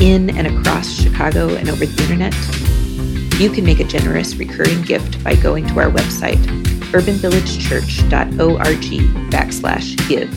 [0.00, 2.34] in and across Chicago and over the internet?
[3.40, 6.38] You can make a generous recurring gift by going to our website,
[6.92, 10.30] urbanvillagechurch.org backslash give.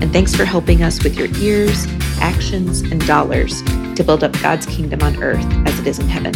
[0.00, 1.86] And thanks for helping us with your ears,
[2.18, 3.62] actions, and dollars
[3.94, 6.34] to build up God's kingdom on earth as it is in heaven.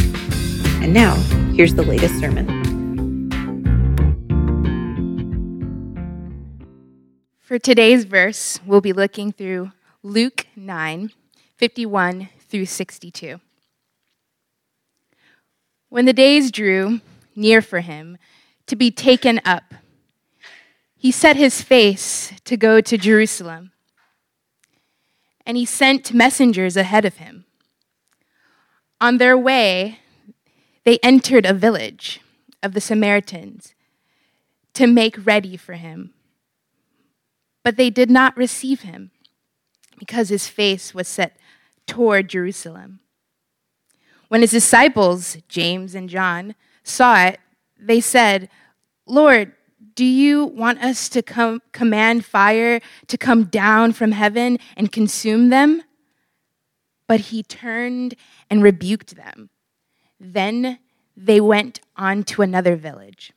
[0.83, 1.15] And now,
[1.55, 2.47] here's the latest sermon.
[7.41, 9.73] For today's verse, we'll be looking through
[10.03, 11.11] Luke 9
[11.57, 13.41] 51 through 62.
[15.89, 17.01] When the days drew
[17.35, 18.19] near for him
[18.67, 19.75] to be taken up,
[20.97, 23.73] he set his face to go to Jerusalem.
[25.45, 27.45] And he sent messengers ahead of him.
[29.01, 30.01] On their way,
[30.85, 32.21] they entered a village
[32.63, 33.75] of the Samaritans
[34.75, 36.13] to make ready for him.
[37.63, 39.11] But they did not receive him
[39.99, 41.37] because his face was set
[41.87, 43.01] toward Jerusalem.
[44.29, 47.41] When his disciples, James and John, saw it,
[47.79, 48.49] they said,
[49.07, 49.53] Lord,
[49.95, 55.49] do you want us to come, command fire to come down from heaven and consume
[55.49, 55.83] them?
[57.07, 58.15] But he turned
[58.51, 59.49] and rebuked them.
[60.19, 60.79] Then
[61.17, 63.33] they went on to another village.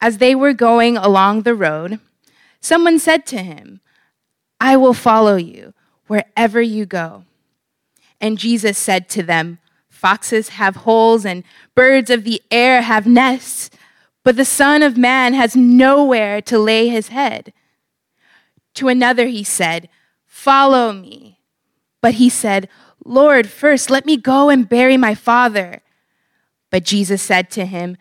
[0.00, 1.98] As they were going along the road,
[2.60, 3.80] someone said to him,
[4.60, 5.74] I will follow you
[6.06, 7.24] wherever you go.
[8.20, 13.70] And Jesus said to them, Foxes have holes and birds of the air have nests,
[14.22, 17.52] but the Son of Man has nowhere to lay his head.
[18.74, 19.88] To another he said,
[20.26, 21.38] Follow me.
[22.00, 22.68] But he said,
[23.04, 25.80] Lord, first let me go and bury my father.
[26.70, 27.96] But Jesus said to him,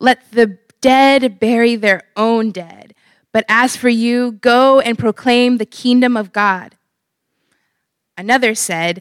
[0.00, 2.94] Let the dead bury their own dead.
[3.32, 6.74] But as for you, go and proclaim the kingdom of God.
[8.18, 9.00] Another said,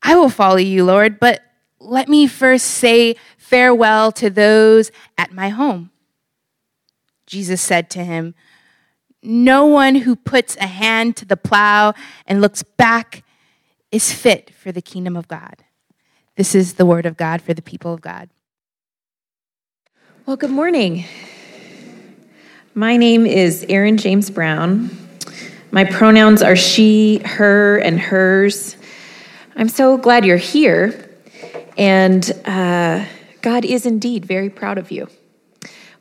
[0.00, 1.42] I will follow you, Lord, but
[1.78, 5.90] let me first say farewell to those at my home.
[7.26, 8.34] Jesus said to him,
[9.22, 11.92] No one who puts a hand to the plow
[12.26, 13.24] and looks back
[13.92, 15.64] is fit for the kingdom of God.
[16.36, 18.30] This is the word of God for the people of God.
[20.24, 21.04] Well, good morning.
[22.74, 25.09] My name is Erin James Brown.
[25.72, 28.76] My pronouns are she, her, and hers.
[29.54, 31.08] I'm so glad you're here.
[31.78, 33.04] And uh,
[33.40, 35.08] God is indeed very proud of you.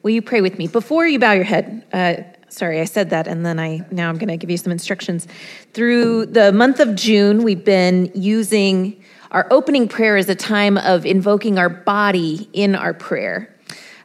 [0.02, 0.68] Will you pray with me?
[0.68, 2.16] Before you bow your head, uh,
[2.50, 5.28] sorry, I said that, and then I now I'm going to give you some instructions.
[5.74, 11.06] Through the month of June, we've been using our opening prayer as a time of
[11.06, 13.56] invoking our body in our prayer.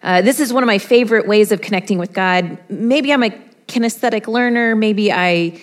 [0.02, 2.58] Uh, this is one of my favorite ways of connecting with God.
[2.69, 3.31] Maybe I'm a
[3.75, 4.77] kinesthetic learner.
[4.77, 5.61] Maybe I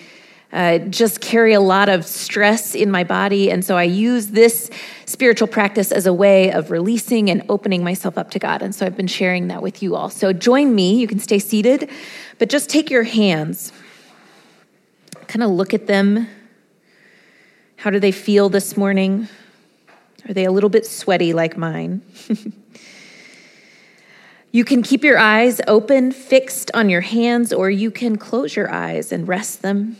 [0.52, 3.50] uh, just carry a lot of stress in my body.
[3.50, 4.70] And so I use this
[5.06, 8.60] spiritual practice as a way of releasing and opening myself up to God.
[8.60, 10.10] And so I've been sharing that with you all.
[10.10, 11.00] So join me.
[11.00, 11.88] You can stay seated,
[12.38, 13.72] but just take your hands,
[15.26, 16.28] kind of look at them.
[17.76, 19.28] How do they feel this morning?
[20.28, 22.02] Are they a little bit sweaty like mine?
[24.54, 28.70] You can keep your eyes open, fixed on your hands, or you can close your
[28.70, 29.96] eyes and rest them.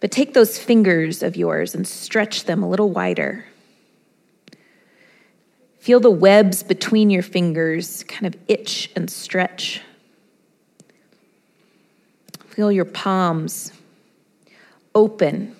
[0.00, 3.44] But take those fingers of yours and stretch them a little wider.
[5.80, 9.82] Feel the webs between your fingers kind of itch and stretch.
[12.46, 13.70] Feel your palms
[14.94, 15.54] open,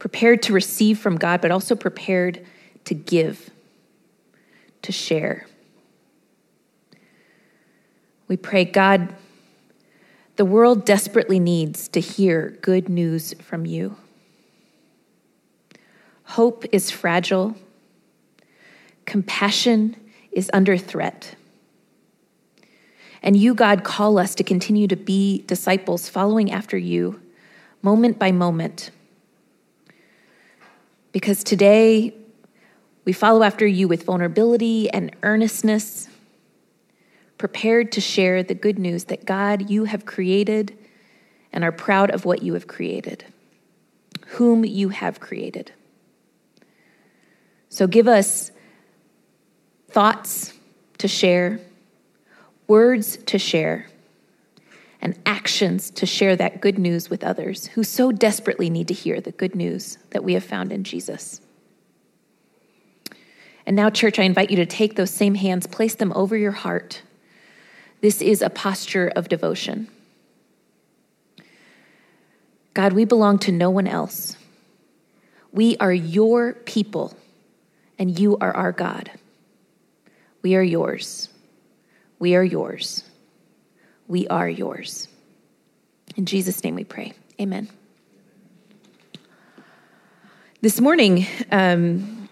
[0.00, 2.44] prepared to receive from God, but also prepared
[2.86, 3.50] to give,
[4.82, 5.46] to share.
[8.32, 9.14] We pray, God,
[10.36, 13.96] the world desperately needs to hear good news from you.
[16.24, 17.54] Hope is fragile,
[19.04, 19.96] compassion
[20.30, 21.34] is under threat.
[23.22, 27.20] And you, God, call us to continue to be disciples following after you
[27.82, 28.92] moment by moment.
[31.12, 32.14] Because today
[33.04, 36.08] we follow after you with vulnerability and earnestness
[37.42, 40.78] prepared to share the good news that God, you have created
[41.52, 43.24] and are proud of what you have created.
[44.32, 45.72] whom you have created.
[47.68, 48.50] So give us
[49.88, 50.54] thoughts
[50.98, 51.60] to share,
[52.66, 53.88] words to share,
[55.00, 59.20] and actions to share that good news with others who so desperately need to hear
[59.20, 61.40] the good news that we have found in Jesus.
[63.66, 66.52] And now, church, I invite you to take those same hands, place them over your
[66.52, 67.02] heart.
[68.02, 69.88] This is a posture of devotion.
[72.74, 74.36] God, we belong to no one else.
[75.52, 77.16] We are your people,
[78.00, 79.12] and you are our God.
[80.42, 81.28] We are yours.
[82.18, 83.04] We are yours.
[84.08, 85.06] We are yours.
[86.16, 87.12] In Jesus' name we pray.
[87.40, 87.68] Amen.
[90.60, 92.28] This morning um,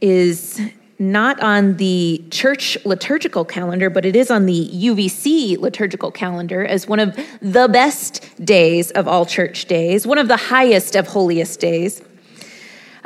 [0.00, 0.60] is
[0.98, 6.88] not on the church liturgical calendar, but it is on the UVC liturgical calendar as
[6.88, 11.60] one of the best days of all church days, one of the highest of holiest
[11.60, 12.02] days.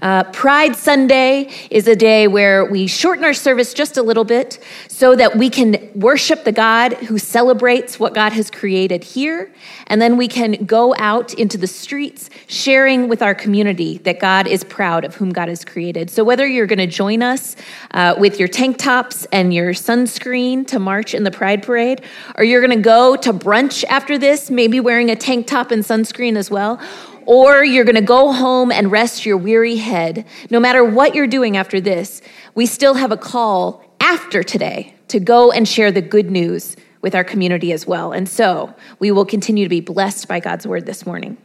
[0.03, 4.59] Uh, Pride Sunday is a day where we shorten our service just a little bit
[4.89, 9.53] so that we can worship the God who celebrates what God has created here.
[9.87, 14.49] And then we can go out into the streets sharing with our community that God
[14.49, 16.11] is proud of whom God has created.
[16.11, 17.55] So whether you're going to join us
[17.93, 22.03] uh, with your tank tops and your sunscreen to march in the Pride Parade,
[22.37, 25.85] or you're going to go to brunch after this, maybe wearing a tank top and
[25.85, 26.81] sunscreen as well,
[27.27, 30.27] or you're going to go home and rest your weary head.
[30.51, 32.23] No matter what you're doing after this,
[32.55, 37.15] we still have a call after today to go and share the good news with
[37.15, 38.13] our community as well.
[38.13, 41.37] And so we will continue to be blessed by God's word this morning.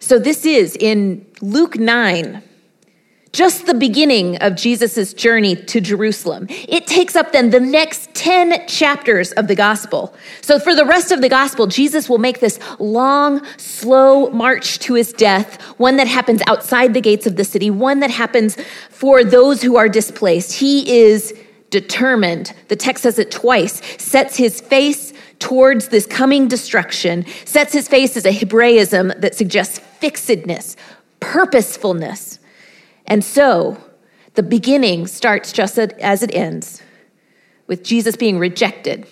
[0.00, 2.42] So this is in Luke 9,
[3.32, 6.46] just the beginning of Jesus' journey to Jerusalem.
[6.48, 10.14] It takes up then the next 10 chapters of the gospel.
[10.40, 14.94] So for the rest of the gospel, Jesus will make this long, slow march to
[14.94, 18.56] his death, one that happens outside the gates of the city, one that happens
[18.90, 20.54] for those who are displaced.
[20.54, 21.34] He is
[21.70, 27.88] determined, the text says it twice, sets his face towards this coming destruction, sets his
[27.88, 30.76] face as a Hebraism that suggests fixedness,
[31.20, 32.38] purposefulness
[33.08, 33.76] and so
[34.34, 36.80] the beginning starts just as it ends
[37.66, 39.06] with Jesus being rejected.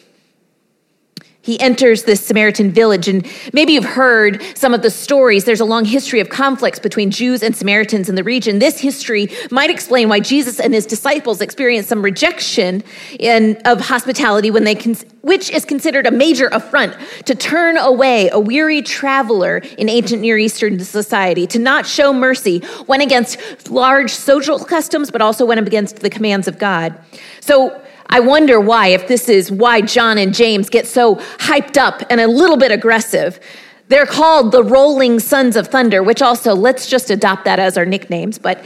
[1.46, 5.44] He enters this Samaritan village, and maybe you've heard some of the stories.
[5.44, 8.58] There's a long history of conflicts between Jews and Samaritans in the region.
[8.58, 12.82] This history might explain why Jesus and his disciples experienced some rejection
[13.20, 14.74] in, of hospitality when they,
[15.22, 16.96] which is considered a major affront
[17.26, 22.60] to turn away a weary traveler in ancient Near Eastern society, to not show mercy,
[22.88, 26.98] went against large social customs, but also went against the commands of God.
[27.40, 32.02] So I wonder why, if this is why John and James get so hyped up
[32.10, 33.40] and a little bit aggressive.
[33.88, 37.86] They're called the Rolling Sons of Thunder, which also, let's just adopt that as our
[37.86, 38.64] nicknames, but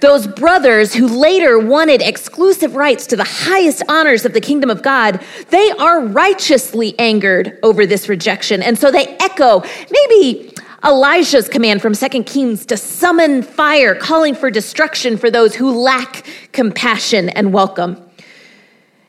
[0.00, 4.82] those brothers who later wanted exclusive rights to the highest honors of the kingdom of
[4.82, 8.62] God, they are righteously angered over this rejection.
[8.62, 10.52] And so they echo maybe
[10.84, 16.26] Elijah's command from 2 Kings to summon fire, calling for destruction for those who lack
[16.52, 17.96] compassion and welcome.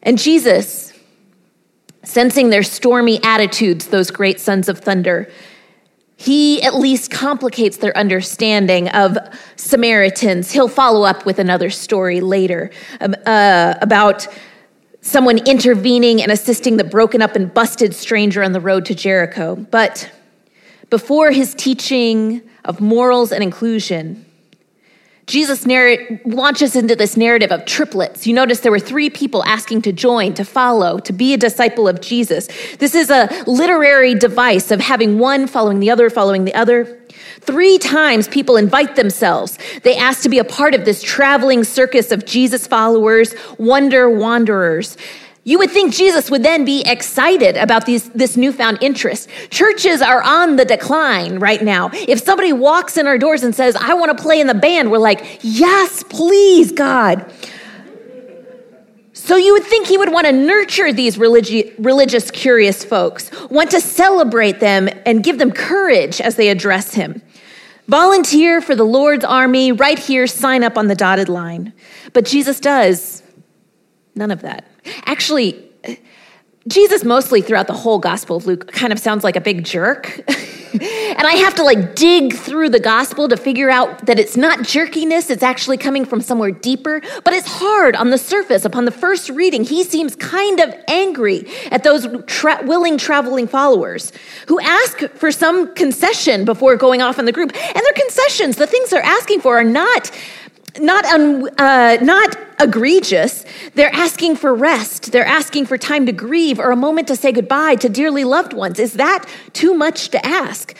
[0.05, 0.93] And Jesus,
[2.03, 5.29] sensing their stormy attitudes, those great sons of thunder,
[6.15, 9.17] he at least complicates their understanding of
[9.55, 10.51] Samaritans.
[10.51, 14.27] He'll follow up with another story later um, uh, about
[15.01, 19.55] someone intervening and assisting the broken up and busted stranger on the road to Jericho.
[19.55, 20.09] But
[20.89, 24.25] before his teaching of morals and inclusion,
[25.27, 28.27] Jesus narr- launches into this narrative of triplets.
[28.27, 31.87] You notice there were three people asking to join, to follow, to be a disciple
[31.87, 32.47] of Jesus.
[32.77, 36.99] This is a literary device of having one following the other, following the other.
[37.41, 39.57] Three times people invite themselves.
[39.83, 44.95] They ask to be a part of this traveling circus of Jesus followers, wonder wanderers.
[45.47, 49.29] You would think Jesus would then be excited about these, this newfound interest.
[49.51, 51.91] Churches are on the decline right now.
[51.93, 54.89] If somebody walks in our doors and says, I want to play in the band,
[54.89, 57.31] we're like, yes, please, God.
[59.13, 63.69] So you would think he would want to nurture these religi- religious, curious folks, want
[63.71, 67.21] to celebrate them and give them courage as they address him.
[67.87, 71.71] Volunteer for the Lord's army, right here, sign up on the dotted line.
[72.13, 73.21] But Jesus does
[74.15, 74.65] none of that.
[75.05, 75.63] Actually,
[76.67, 80.19] Jesus, mostly throughout the whole Gospel of Luke, kind of sounds like a big jerk.
[80.81, 84.59] and I have to like dig through the gospel to figure out that it's not
[84.59, 87.01] jerkiness, it's actually coming from somewhere deeper.
[87.23, 88.65] But it's hard on the surface.
[88.65, 94.11] Upon the first reading, he seems kind of angry at those tra- willing traveling followers
[94.47, 97.55] who ask for some concession before going off in the group.
[97.55, 100.11] And their concessions, the things they're asking for, are not
[100.79, 103.45] not, un, uh, not egregious.
[103.73, 105.11] They're asking for rest.
[105.11, 108.53] They're asking for time to grieve or a moment to say goodbye to dearly loved
[108.53, 108.79] ones.
[108.79, 110.75] Is that too much to ask?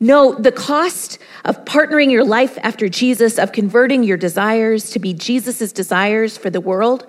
[0.00, 5.14] No, the cost of partnering your life after Jesus, of converting your desires to be
[5.14, 7.06] Jesus' desires for the world,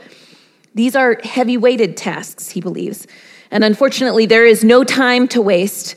[0.75, 3.07] these are heavy weighted tasks, he believes.
[3.51, 5.95] And unfortunately, there is no time to waste.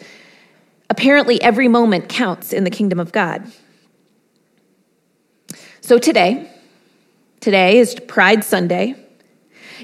[0.90, 3.44] Apparently, every moment counts in the kingdom of God.
[5.88, 6.46] So today,
[7.40, 8.94] today is Pride Sunday.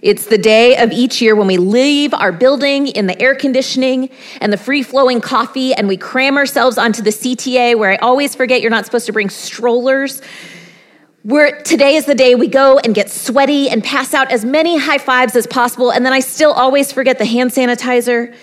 [0.03, 4.11] It's the day of each year when we leave our building in the air conditioning
[4.43, 8.35] and the free flowing coffee and we cram ourselves onto the CTA where I always
[8.35, 10.21] forget you're not supposed to bring strollers.
[11.23, 14.77] Where today is the day we go and get sweaty and pass out as many
[14.77, 18.37] high fives as possible, and then I still always forget the hand sanitizer.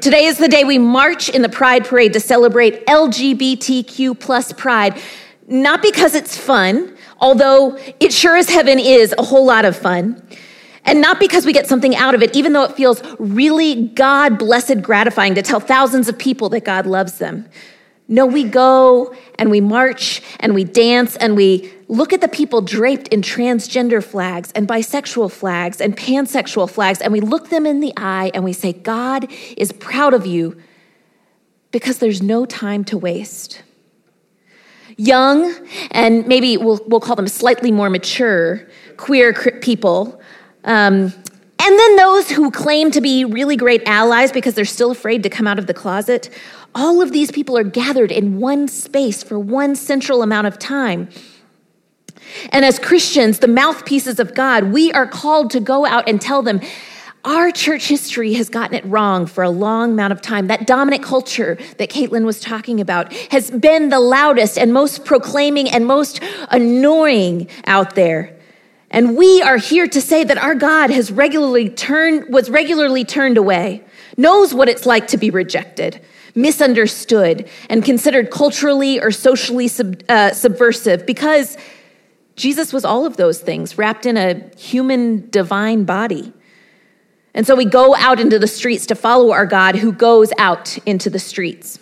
[0.00, 4.96] Today is the day we march in the Pride Parade to celebrate LGBTQ plus Pride,
[5.48, 10.22] not because it's fun, although it sure as heaven is a whole lot of fun.
[10.84, 14.38] And not because we get something out of it, even though it feels really God
[14.38, 17.46] blessed gratifying to tell thousands of people that God loves them.
[18.08, 22.60] No, we go and we march and we dance and we look at the people
[22.60, 27.78] draped in transgender flags and bisexual flags and pansexual flags and we look them in
[27.78, 30.60] the eye and we say, God is proud of you
[31.70, 33.62] because there's no time to waste
[35.00, 35.54] young
[35.90, 40.20] and maybe we'll, we'll call them slightly more mature queer people.
[40.64, 41.12] Um,
[41.62, 45.30] and then those who claim to be really great allies because they're still afraid to
[45.30, 46.30] come out of the closet.
[46.74, 51.08] All of these people are gathered in one space for one central amount of time.
[52.50, 56.42] And as Christians, the mouthpieces of God, we are called to go out and tell
[56.42, 56.60] them
[57.24, 60.46] our church history has gotten it wrong for a long amount of time.
[60.46, 65.70] That dominant culture that Caitlin was talking about has been the loudest and most proclaiming
[65.70, 68.36] and most annoying out there.
[68.90, 73.36] And we are here to say that our God has regularly turned, was regularly turned
[73.36, 73.84] away,
[74.16, 76.00] knows what it's like to be rejected,
[76.34, 81.56] misunderstood, and considered culturally or socially sub, uh, subversive because
[82.34, 86.32] Jesus was all of those things wrapped in a human divine body.
[87.34, 90.78] And so we go out into the streets to follow our God who goes out
[90.86, 91.78] into the streets.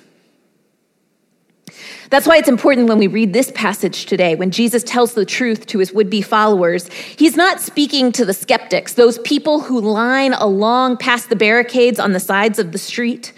[2.10, 5.66] That's why it's important when we read this passage today, when Jesus tells the truth
[5.66, 6.88] to his would be followers.
[6.88, 12.12] He's not speaking to the skeptics, those people who line along past the barricades on
[12.12, 13.32] the sides of the street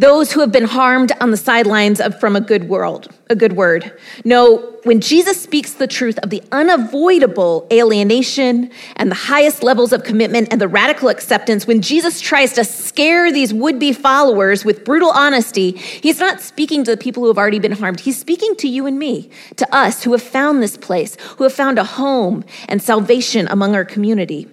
[0.00, 3.52] those who have been harmed on the sidelines of from a good world, a good
[3.52, 3.92] word.
[4.24, 10.02] No, when Jesus speaks the truth of the unavoidable alienation and the highest levels of
[10.02, 15.10] commitment and the radical acceptance, when Jesus tries to scare these would-be followers with brutal
[15.10, 18.00] honesty, he's not speaking to the people who have already been harmed.
[18.00, 21.52] He's speaking to you and me, to us who have found this place, who have
[21.52, 24.48] found a home and salvation among our community.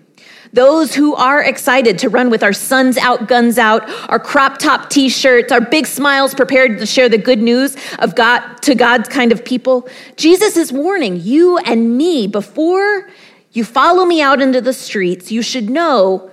[0.53, 4.89] Those who are excited to run with our suns out, guns out, our crop top
[4.89, 9.09] t shirts, our big smiles prepared to share the good news of God to God's
[9.09, 9.87] kind of people.
[10.15, 13.09] Jesus is warning you and me before
[13.51, 16.29] you follow me out into the streets, you should know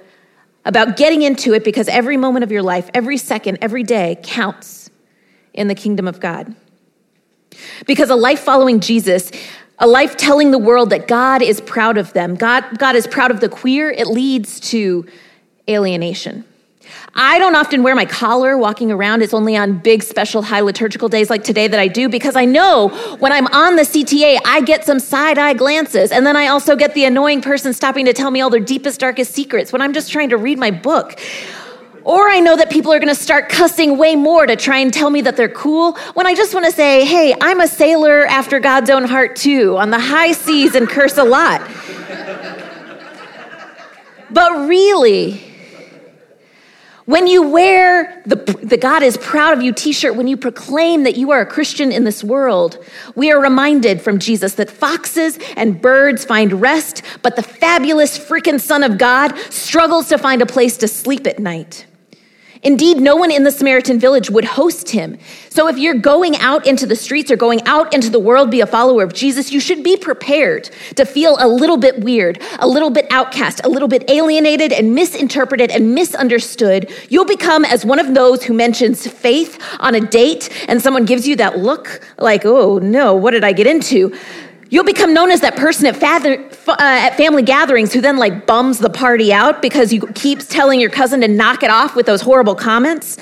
[0.65, 4.91] about getting into it because every moment of your life, every second, every day counts
[5.53, 6.55] in the kingdom of God.
[7.87, 9.31] Because a life following Jesus
[9.79, 12.37] a life telling the world that God is proud of them.
[12.37, 13.91] God, God is proud of the queer.
[13.91, 15.07] It leads to
[15.69, 16.45] alienation.
[17.17, 19.23] I don't often wear my collar walking around.
[19.23, 22.45] It's only on big, special, high liturgical days like today that I do because I
[22.45, 22.89] know
[23.19, 26.11] when I'm on the CTA, I get some side eye glances.
[26.11, 29.01] And then I also get the annoying person stopping to tell me all their deepest,
[29.01, 31.19] darkest secrets when I'm just trying to read my book.
[32.05, 35.09] Or I know that people are to start cussing way more to try and tell
[35.09, 38.61] me that they're cool when I just want to say, hey, I'm a sailor after
[38.61, 41.63] God's own heart too, on the high seas and curse a lot.
[44.31, 45.41] but really,
[47.07, 51.05] when you wear the, the God is proud of you t shirt, when you proclaim
[51.05, 52.79] that you are a Christian in this world,
[53.15, 58.61] we are reminded from Jesus that foxes and birds find rest, but the fabulous freaking
[58.61, 61.87] Son of God struggles to find a place to sleep at night.
[62.65, 65.19] Indeed, no one in the Samaritan village would host him.
[65.51, 68.63] So if you're going out into the streets or going out into the world, be
[68.63, 72.67] a follower of Jesus, you should be prepared to feel a little bit weird, a
[72.67, 76.91] little bit outcast, a little bit alienated and misinterpreted and misunderstood.
[77.11, 81.29] You'll become as one of those who mentions faith on a date and someone gives
[81.29, 84.17] you that look like, oh no, what did I get into?
[84.75, 86.35] You'll become known as that person at, father,
[86.67, 90.81] uh, at family gatherings who then like bums the party out because you keeps telling
[90.81, 93.17] your cousin to knock it off with those horrible comments.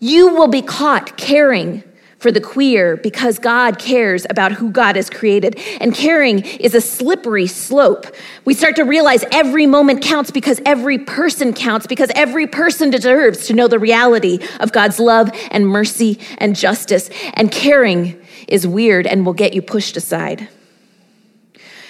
[0.00, 1.84] You will be caught caring
[2.18, 5.58] for the queer because God cares about who God has created.
[5.80, 8.06] And caring is a slippery slope.
[8.44, 13.46] We start to realize every moment counts because every person counts, because every person deserves
[13.46, 17.08] to know the reality of God's love and mercy and justice.
[17.34, 20.48] And caring is weird and will get you pushed aside.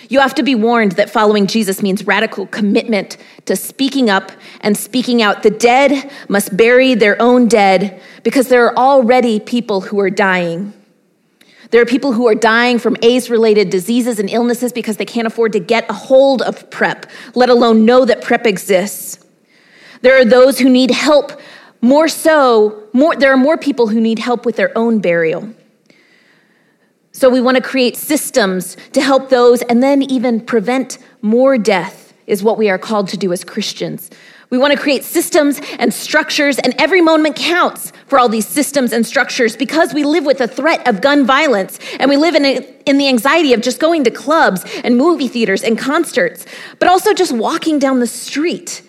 [0.08, 4.76] You have to be warned that following Jesus means radical commitment to speaking up and
[4.76, 5.42] speaking out.
[5.42, 10.72] The dead must bury their own dead because there are already people who are dying.
[11.70, 15.26] There are people who are dying from AIDS related diseases and illnesses because they can't
[15.26, 19.22] afford to get a hold of PrEP, let alone know that PrEP exists.
[20.00, 21.38] There are those who need help
[21.82, 25.52] more so, more, there are more people who need help with their own burial.
[27.18, 32.14] So we want to create systems to help those and then even prevent more death,
[32.28, 34.08] is what we are called to do as Christians.
[34.50, 38.92] We want to create systems and structures, and every moment counts for all these systems
[38.92, 42.44] and structures because we live with the threat of gun violence and we live in,
[42.44, 46.46] a, in the anxiety of just going to clubs and movie theaters and concerts,
[46.78, 48.80] but also just walking down the street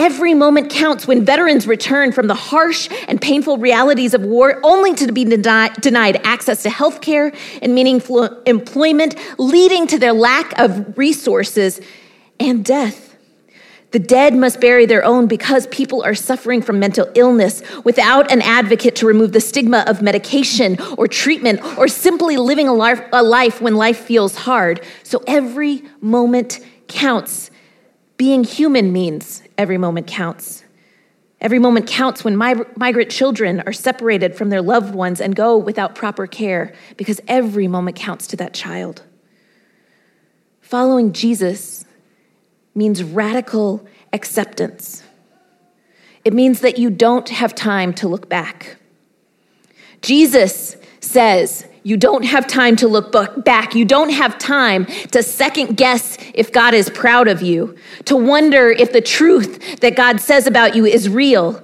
[0.00, 4.94] Every moment counts when veterans return from the harsh and painful realities of war only
[4.94, 10.96] to be denied access to health care and meaningful employment, leading to their lack of
[10.96, 11.82] resources
[12.40, 13.14] and death.
[13.90, 18.40] The dead must bury their own because people are suffering from mental illness without an
[18.40, 23.22] advocate to remove the stigma of medication or treatment or simply living a life, a
[23.22, 24.80] life when life feels hard.
[25.02, 27.49] So every moment counts.
[28.20, 30.62] Being human means every moment counts.
[31.40, 35.94] Every moment counts when migrant children are separated from their loved ones and go without
[35.94, 39.04] proper care because every moment counts to that child.
[40.60, 41.86] Following Jesus
[42.74, 45.02] means radical acceptance.
[46.22, 48.76] It means that you don't have time to look back.
[50.02, 53.74] Jesus says, you don't have time to look back.
[53.74, 58.70] You don't have time to second guess if God is proud of you, to wonder
[58.70, 61.62] if the truth that God says about you is real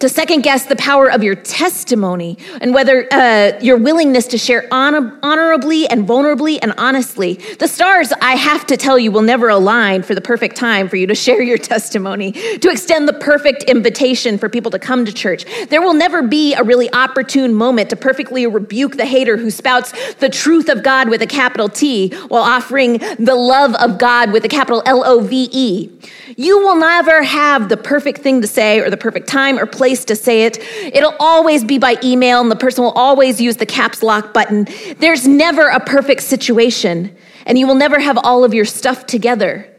[0.00, 4.68] to second guess the power of your testimony and whether uh, your willingness to share
[4.70, 7.34] honor- honorably and vulnerably and honestly.
[7.58, 10.96] The stars, I have to tell you, will never align for the perfect time for
[10.96, 15.12] you to share your testimony, to extend the perfect invitation for people to come to
[15.12, 15.44] church.
[15.68, 19.92] There will never be a really opportune moment to perfectly rebuke the hater who spouts
[20.14, 24.44] the truth of God with a capital T while offering the love of God with
[24.44, 25.90] a capital L O V E.
[26.36, 29.87] You will never have the perfect thing to say or the perfect time or place
[29.88, 30.58] place to say it.
[30.94, 34.68] It'll always be by email, and the person will always use the caps lock button.
[34.98, 39.74] There's never a perfect situation, and you will never have all of your stuff together.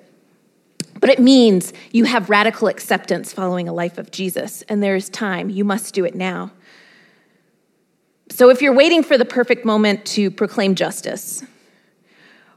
[1.00, 5.10] But it means you have radical acceptance following a life of Jesus, and there is
[5.10, 5.52] time.
[5.52, 6.54] You must do it now.
[8.32, 11.44] So if you're waiting for the perfect moment to proclaim justice,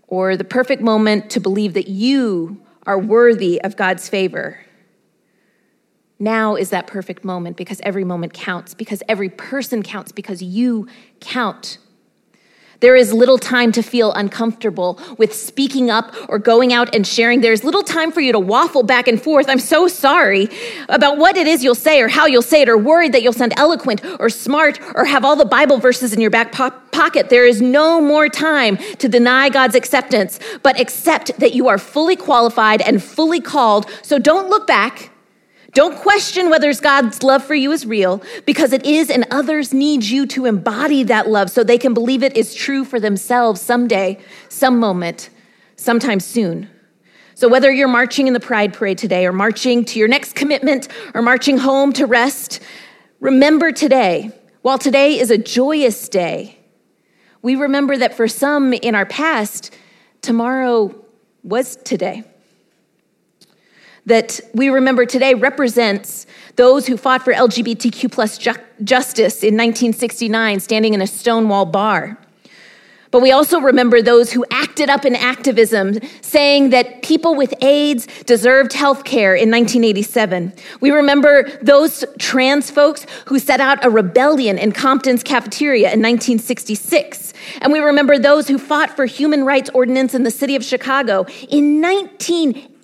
[0.08, 4.58] or the perfect moment to believe that you are worthy of God's favor,
[6.22, 10.88] now is that perfect moment because every moment counts, because every person counts, because you
[11.20, 11.78] count.
[12.82, 17.40] There is little time to feel uncomfortable with speaking up or going out and sharing.
[17.40, 19.48] There's little time for you to waffle back and forth.
[19.48, 20.48] I'm so sorry
[20.88, 23.32] about what it is you'll say or how you'll say it, or worried that you'll
[23.32, 27.30] sound eloquent or smart or have all the Bible verses in your back po- pocket.
[27.30, 32.16] There is no more time to deny God's acceptance, but accept that you are fully
[32.16, 33.88] qualified and fully called.
[34.02, 35.11] So don't look back.
[35.74, 40.04] Don't question whether God's love for you is real because it is, and others need
[40.04, 44.18] you to embody that love so they can believe it is true for themselves someday,
[44.50, 45.30] some moment,
[45.76, 46.68] sometime soon.
[47.34, 50.88] So, whether you're marching in the Pride Parade today, or marching to your next commitment,
[51.14, 52.60] or marching home to rest,
[53.20, 54.30] remember today,
[54.60, 56.58] while today is a joyous day,
[57.40, 59.74] we remember that for some in our past,
[60.20, 60.94] tomorrow
[61.42, 62.24] was today
[64.06, 70.60] that we remember today represents those who fought for LGBTQ plus ju- justice in 1969,
[70.60, 72.18] standing in a Stonewall bar.
[73.12, 78.06] But we also remember those who acted up in activism, saying that people with AIDS
[78.24, 80.50] deserved health care in 1987.
[80.80, 87.34] We remember those trans folks who set out a rebellion in Compton's cafeteria in 1966.
[87.60, 91.26] And we remember those who fought for human rights ordinance in the city of Chicago
[91.50, 91.82] in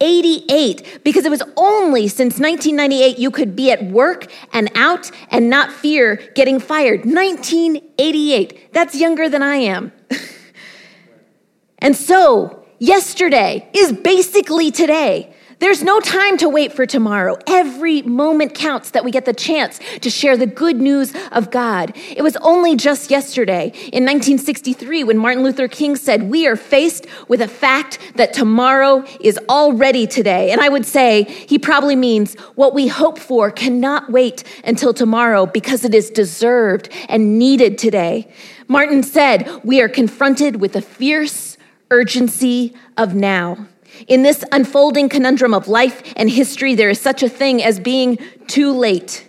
[0.01, 5.51] 1988, because it was only since 1998 you could be at work and out and
[5.51, 7.05] not fear getting fired.
[7.05, 8.73] 1988.
[8.73, 9.93] That's younger than I am.
[11.79, 15.35] and so, yesterday is basically today.
[15.61, 17.37] There's no time to wait for tomorrow.
[17.49, 21.93] Every moment counts that we get the chance to share the good news of God.
[21.97, 27.07] It was only just yesterday, in 1963, when Martin Luther King said, We are faced
[27.27, 30.53] with a fact that tomorrow is already today.
[30.53, 35.45] And I would say he probably means what we hope for cannot wait until tomorrow
[35.45, 38.29] because it is deserved and needed today.
[38.69, 41.57] Martin said, We are confronted with a fierce
[41.91, 43.67] urgency of now.
[44.07, 48.19] In this unfolding conundrum of life and history, there is such a thing as being
[48.47, 49.27] too late.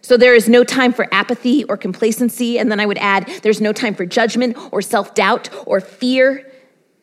[0.00, 2.58] So there is no time for apathy or complacency.
[2.58, 6.50] And then I would add, there's no time for judgment or self doubt or fear.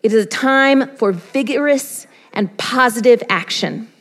[0.02, 3.92] It is a time for vigorous and positive action.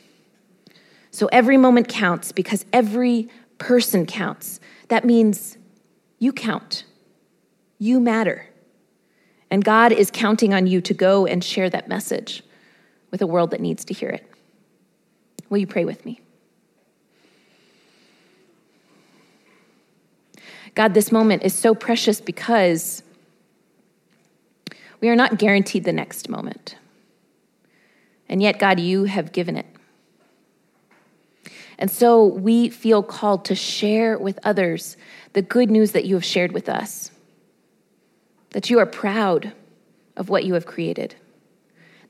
[1.11, 4.59] So every moment counts because every person counts.
[4.89, 5.57] That means
[6.19, 6.83] you count,
[7.79, 8.47] you matter.
[9.49, 12.43] And God is counting on you to go and share that message
[13.15, 14.29] with a world that needs to hear it.
[15.49, 16.19] Will you pray with me?
[20.73, 23.03] God, this moment is so precious because
[24.99, 26.75] we are not guaranteed the next moment.
[28.27, 29.67] And yet, God, you have given it.
[31.79, 34.97] And so we feel called to share with others
[35.31, 37.11] the good news that you have shared with us,
[38.49, 39.53] that you are proud
[40.17, 41.15] of what you have created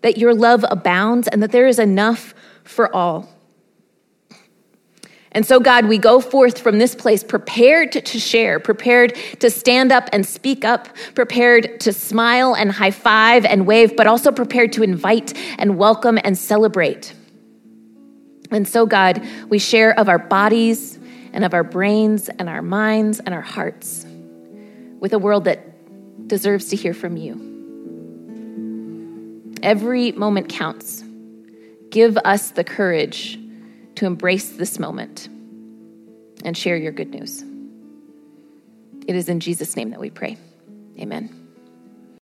[0.05, 3.27] that your love abounds, and that there is enough for all.
[5.31, 9.91] And so, God, we go forth from this place prepared to share, prepared to stand
[9.91, 14.73] up and speak up, prepared to smile and high five and wave, but also prepared
[14.73, 17.15] to invite and welcome and celebrate.
[18.51, 20.99] And so, God, we share of our bodies
[21.33, 24.05] and of our brains and our minds and our hearts
[24.99, 27.54] with a world that deserves to hear from you.
[29.65, 31.04] Every moment counts.
[31.89, 33.39] Give us the courage
[33.95, 35.28] to embrace this moment
[36.43, 37.43] and share your good news.
[39.08, 40.38] It is in Jesus' name that we pray.
[40.99, 41.44] Amen.